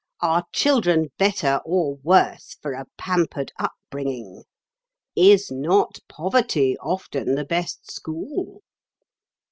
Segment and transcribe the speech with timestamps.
[0.19, 4.45] Are children better or worse for a pampered upbringing?
[5.15, 8.63] Is not poverty often the best school?"